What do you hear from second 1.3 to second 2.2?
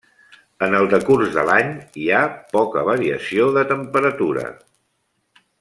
de l'any hi